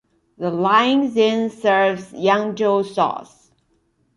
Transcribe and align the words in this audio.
The 0.39 0.49
line 0.49 1.13
then 1.13 1.51
serves 1.51 2.11
Yangzhou 2.11 2.85
South. 2.91 3.51